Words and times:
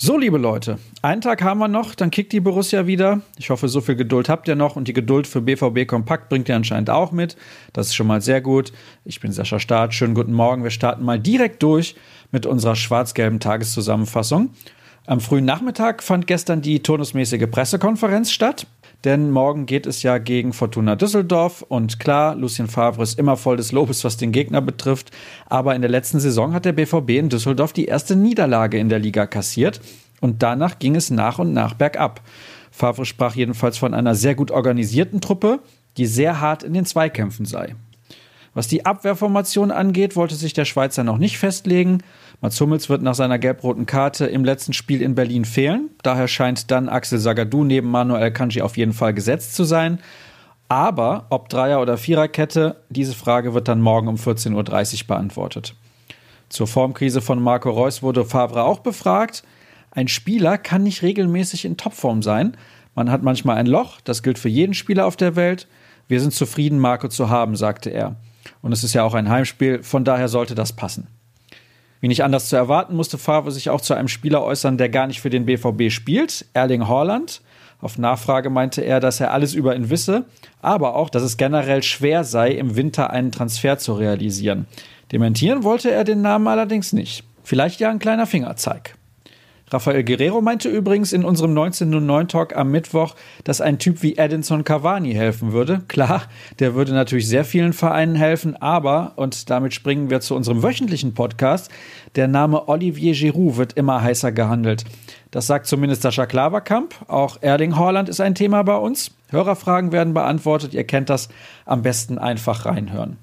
So, 0.00 0.16
liebe 0.16 0.38
Leute, 0.38 0.78
einen 1.02 1.20
Tag 1.20 1.42
haben 1.42 1.58
wir 1.58 1.68
noch, 1.68 1.94
dann 1.94 2.10
kickt 2.10 2.32
die 2.32 2.40
Borussia 2.40 2.86
wieder. 2.86 3.20
Ich 3.38 3.50
hoffe, 3.50 3.68
so 3.68 3.80
viel 3.80 3.94
Geduld 3.94 4.28
habt 4.28 4.48
ihr 4.48 4.56
noch 4.56 4.74
und 4.74 4.88
die 4.88 4.92
Geduld 4.92 5.26
für 5.26 5.40
BVB 5.40 5.86
Kompakt 5.86 6.28
bringt 6.28 6.48
ihr 6.48 6.56
anscheinend 6.56 6.88
auch 6.88 7.12
mit. 7.12 7.36
Das 7.72 7.88
ist 7.88 7.94
schon 7.94 8.06
mal 8.06 8.22
sehr 8.22 8.40
gut. 8.40 8.72
Ich 9.04 9.20
bin 9.20 9.30
Sascha 9.30 9.60
Staat. 9.60 9.94
Schönen 9.94 10.14
guten 10.14 10.32
Morgen. 10.32 10.64
Wir 10.64 10.70
starten 10.70 11.04
mal 11.04 11.20
direkt 11.20 11.62
durch 11.62 11.94
mit 12.32 12.46
unserer 12.46 12.74
schwarz-gelben 12.74 13.38
Tageszusammenfassung. 13.38 14.50
Am 15.08 15.20
frühen 15.20 15.46
Nachmittag 15.46 16.02
fand 16.02 16.26
gestern 16.26 16.60
die 16.60 16.82
turnusmäßige 16.82 17.46
Pressekonferenz 17.50 18.30
statt. 18.30 18.66
Denn 19.04 19.30
morgen 19.30 19.64
geht 19.64 19.86
es 19.86 20.02
ja 20.02 20.18
gegen 20.18 20.52
Fortuna 20.52 20.96
Düsseldorf 20.96 21.64
und 21.66 21.98
klar, 21.98 22.34
Lucien 22.34 22.68
Favre 22.68 23.04
ist 23.04 23.18
immer 23.18 23.38
voll 23.38 23.56
des 23.56 23.72
Lobes, 23.72 24.04
was 24.04 24.18
den 24.18 24.32
Gegner 24.32 24.60
betrifft. 24.60 25.10
Aber 25.46 25.74
in 25.74 25.80
der 25.80 25.90
letzten 25.90 26.20
Saison 26.20 26.52
hat 26.52 26.66
der 26.66 26.74
BVB 26.74 27.08
in 27.12 27.30
Düsseldorf 27.30 27.72
die 27.72 27.86
erste 27.86 28.16
Niederlage 28.16 28.76
in 28.76 28.90
der 28.90 28.98
Liga 28.98 29.26
kassiert 29.26 29.80
und 30.20 30.42
danach 30.42 30.78
ging 30.78 30.94
es 30.94 31.08
nach 31.08 31.38
und 31.38 31.54
nach 31.54 31.72
bergab. 31.72 32.20
Favre 32.70 33.06
sprach 33.06 33.34
jedenfalls 33.34 33.78
von 33.78 33.94
einer 33.94 34.14
sehr 34.14 34.34
gut 34.34 34.50
organisierten 34.50 35.22
Truppe, 35.22 35.60
die 35.96 36.04
sehr 36.04 36.42
hart 36.42 36.62
in 36.64 36.74
den 36.74 36.84
Zweikämpfen 36.84 37.46
sei. 37.46 37.76
Was 38.58 38.66
die 38.66 38.84
Abwehrformation 38.84 39.70
angeht, 39.70 40.16
wollte 40.16 40.34
sich 40.34 40.52
der 40.52 40.64
Schweizer 40.64 41.04
noch 41.04 41.18
nicht 41.18 41.38
festlegen. 41.38 42.02
Mats 42.40 42.60
Hummels 42.60 42.88
wird 42.88 43.02
nach 43.02 43.16
seiner 43.16 43.38
gelb-roten 43.38 43.86
Karte 43.86 44.26
im 44.26 44.44
letzten 44.44 44.72
Spiel 44.72 45.02
in 45.02 45.16
Berlin 45.16 45.44
fehlen. 45.44 45.90
Daher 46.02 46.28
scheint 46.28 46.70
dann 46.70 46.88
Axel 46.88 47.18
Sagadou 47.18 47.64
neben 47.64 47.90
Manuel 47.90 48.30
Kanji 48.30 48.62
auf 48.62 48.76
jeden 48.76 48.92
Fall 48.92 49.12
gesetzt 49.12 49.56
zu 49.56 49.64
sein. 49.64 49.98
Aber 50.68 51.26
ob 51.30 51.48
Dreier- 51.48 51.80
oder 51.80 51.98
Viererkette, 51.98 52.76
diese 52.90 53.14
Frage 53.14 53.54
wird 53.54 53.66
dann 53.66 53.80
morgen 53.80 54.06
um 54.06 54.16
14.30 54.16 54.54
Uhr 55.00 55.06
beantwortet. 55.08 55.74
Zur 56.48 56.68
Formkrise 56.68 57.20
von 57.20 57.42
Marco 57.42 57.70
Reus 57.70 58.02
wurde 58.02 58.24
Favre 58.24 58.62
auch 58.62 58.80
befragt. 58.80 59.42
Ein 59.90 60.06
Spieler 60.06 60.58
kann 60.58 60.84
nicht 60.84 61.02
regelmäßig 61.02 61.64
in 61.64 61.76
Topform 61.76 62.22
sein. 62.22 62.56
Man 62.94 63.10
hat 63.10 63.22
manchmal 63.22 63.56
ein 63.56 63.66
Loch, 63.66 64.00
das 64.02 64.22
gilt 64.22 64.38
für 64.38 64.48
jeden 64.48 64.74
Spieler 64.74 65.06
auf 65.06 65.16
der 65.16 65.34
Welt. 65.34 65.66
Wir 66.06 66.20
sind 66.20 66.32
zufrieden, 66.32 66.78
Marco 66.78 67.08
zu 67.08 67.30
haben, 67.30 67.56
sagte 67.56 67.90
er. 67.90 68.16
Und 68.62 68.72
es 68.72 68.84
ist 68.84 68.94
ja 68.94 69.02
auch 69.02 69.14
ein 69.14 69.28
Heimspiel, 69.28 69.82
von 69.82 70.04
daher 70.04 70.28
sollte 70.28 70.54
das 70.54 70.72
passen. 70.72 71.08
Wie 72.00 72.08
nicht 72.08 72.22
anders 72.22 72.48
zu 72.48 72.56
erwarten, 72.56 72.94
musste 72.94 73.18
Favre 73.18 73.50
sich 73.50 73.70
auch 73.70 73.80
zu 73.80 73.94
einem 73.94 74.08
Spieler 74.08 74.42
äußern, 74.44 74.78
der 74.78 74.88
gar 74.88 75.06
nicht 75.06 75.20
für 75.20 75.30
den 75.30 75.46
BVB 75.46 75.90
spielt, 75.90 76.46
Erling 76.54 76.86
Haaland. 76.86 77.42
Auf 77.80 77.98
Nachfrage 77.98 78.50
meinte 78.50 78.82
er, 78.82 79.00
dass 79.00 79.20
er 79.20 79.32
alles 79.32 79.54
über 79.54 79.74
ihn 79.74 79.90
wisse, 79.90 80.24
aber 80.60 80.96
auch, 80.96 81.10
dass 81.10 81.22
es 81.22 81.36
generell 81.36 81.82
schwer 81.82 82.24
sei, 82.24 82.50
im 82.50 82.76
Winter 82.76 83.10
einen 83.10 83.30
Transfer 83.30 83.78
zu 83.78 83.94
realisieren. 83.94 84.66
Dementieren 85.12 85.62
wollte 85.62 85.90
er 85.90 86.04
den 86.04 86.20
Namen 86.20 86.48
allerdings 86.48 86.92
nicht. 86.92 87.24
Vielleicht 87.44 87.80
ja 87.80 87.90
ein 87.90 87.98
kleiner 87.98 88.26
Fingerzeig. 88.26 88.97
Rafael 89.70 90.04
Guerrero 90.04 90.40
meinte 90.40 90.68
übrigens 90.68 91.12
in 91.12 91.24
unserem 91.24 91.50
1909 91.50 92.28
Talk 92.28 92.56
am 92.56 92.70
Mittwoch, 92.70 93.14
dass 93.44 93.60
ein 93.60 93.78
Typ 93.78 94.02
wie 94.02 94.16
Edinson 94.16 94.64
Cavani 94.64 95.12
helfen 95.12 95.52
würde. 95.52 95.82
Klar, 95.88 96.22
der 96.58 96.74
würde 96.74 96.92
natürlich 96.92 97.28
sehr 97.28 97.44
vielen 97.44 97.72
Vereinen 97.72 98.14
helfen, 98.14 98.56
aber, 98.56 99.12
und 99.16 99.50
damit 99.50 99.74
springen 99.74 100.10
wir 100.10 100.20
zu 100.20 100.34
unserem 100.34 100.62
wöchentlichen 100.62 101.14
Podcast, 101.14 101.70
der 102.16 102.28
Name 102.28 102.68
Olivier 102.68 103.12
Giroud 103.12 103.56
wird 103.56 103.72
immer 103.74 104.02
heißer 104.02 104.32
gehandelt. 104.32 104.84
Das 105.30 105.46
sagt 105.46 105.66
zumindest 105.66 106.02
Sascha 106.02 106.26
Klaverkamp. 106.26 106.94
Auch 107.06 107.36
Erling 107.42 107.76
Haaland 107.76 108.08
ist 108.08 108.20
ein 108.20 108.34
Thema 108.34 108.62
bei 108.62 108.76
uns. 108.76 109.10
Hörerfragen 109.28 109.92
werden 109.92 110.14
beantwortet. 110.14 110.72
Ihr 110.72 110.84
kennt 110.84 111.10
das. 111.10 111.28
Am 111.66 111.82
besten 111.82 112.16
einfach 112.16 112.64
reinhören. 112.64 113.18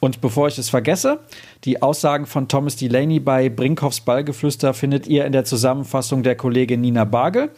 Und 0.00 0.20
bevor 0.20 0.48
ich 0.48 0.58
es 0.58 0.68
vergesse, 0.68 1.20
die 1.64 1.82
Aussagen 1.82 2.26
von 2.26 2.48
Thomas 2.48 2.76
Delaney 2.76 3.18
bei 3.18 3.48
Brinkhoffs 3.48 4.00
Ballgeflüster 4.02 4.74
findet 4.74 5.06
ihr 5.06 5.24
in 5.24 5.32
der 5.32 5.44
Zusammenfassung 5.44 6.22
der 6.22 6.36
Kollegin 6.36 6.80
Nina 6.80 7.04
Bagel. 7.04 7.50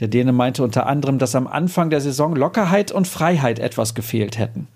Der 0.00 0.08
Däne 0.08 0.32
meinte 0.32 0.62
unter 0.62 0.86
anderem, 0.86 1.18
dass 1.18 1.34
am 1.34 1.46
Anfang 1.46 1.90
der 1.90 2.00
Saison 2.00 2.36
Lockerheit 2.36 2.92
und 2.92 3.08
Freiheit 3.08 3.58
etwas 3.58 3.94
gefehlt 3.94 4.38
hätten. 4.38 4.68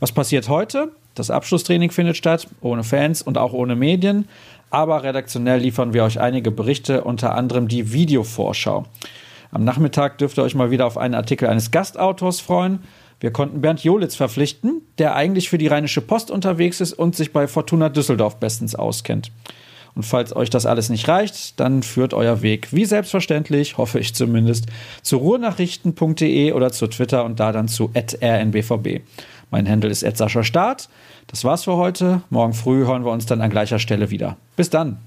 Was 0.00 0.12
passiert 0.12 0.48
heute? 0.48 0.92
Das 1.14 1.30
Abschlusstraining 1.30 1.90
findet 1.90 2.16
statt, 2.16 2.48
ohne 2.60 2.82
Fans 2.82 3.22
und 3.22 3.38
auch 3.38 3.52
ohne 3.52 3.76
Medien. 3.76 4.28
Aber 4.70 5.02
redaktionell 5.02 5.60
liefern 5.60 5.92
wir 5.92 6.02
euch 6.04 6.18
einige 6.18 6.50
Berichte, 6.50 7.04
unter 7.04 7.34
anderem 7.34 7.68
die 7.68 7.92
Videovorschau. 7.92 8.84
Am 9.52 9.62
Nachmittag 9.62 10.18
dürft 10.18 10.36
ihr 10.36 10.42
euch 10.42 10.56
mal 10.56 10.72
wieder 10.72 10.86
auf 10.86 10.98
einen 10.98 11.14
Artikel 11.14 11.48
eines 11.48 11.70
Gastautors 11.70 12.40
freuen. 12.40 12.80
Wir 13.24 13.30
konnten 13.30 13.62
Bernd 13.62 13.82
Jolitz 13.82 14.16
verpflichten, 14.16 14.82
der 14.98 15.16
eigentlich 15.16 15.48
für 15.48 15.56
die 15.56 15.68
Rheinische 15.68 16.02
Post 16.02 16.30
unterwegs 16.30 16.82
ist 16.82 16.92
und 16.92 17.16
sich 17.16 17.32
bei 17.32 17.48
Fortuna 17.48 17.88
Düsseldorf 17.88 18.36
bestens 18.36 18.74
auskennt. 18.74 19.32
Und 19.94 20.02
falls 20.02 20.36
euch 20.36 20.50
das 20.50 20.66
alles 20.66 20.90
nicht 20.90 21.08
reicht, 21.08 21.58
dann 21.58 21.82
führt 21.82 22.12
euer 22.12 22.42
Weg, 22.42 22.74
wie 22.74 22.84
selbstverständlich, 22.84 23.78
hoffe 23.78 23.98
ich 23.98 24.14
zumindest, 24.14 24.66
zu 25.00 25.16
ruhrnachrichten.de 25.16 26.52
oder 26.52 26.70
zu 26.70 26.86
Twitter 26.86 27.24
und 27.24 27.40
da 27.40 27.50
dann 27.50 27.66
zu 27.66 27.90
rnbvb. 27.94 29.00
Mein 29.50 29.66
Handel 29.66 29.90
ist 29.90 30.04
Start. 30.42 30.90
Das 31.26 31.44
war's 31.44 31.64
für 31.64 31.78
heute. 31.78 32.20
Morgen 32.28 32.52
früh 32.52 32.84
hören 32.84 33.06
wir 33.06 33.10
uns 33.10 33.24
dann 33.24 33.40
an 33.40 33.48
gleicher 33.48 33.78
Stelle 33.78 34.10
wieder. 34.10 34.36
Bis 34.54 34.68
dann. 34.68 34.98